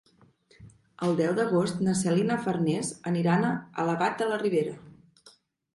[1.07, 3.53] El deu d'agost na Cel i na Farners aniran a
[3.87, 4.75] Albalat de la Ribera.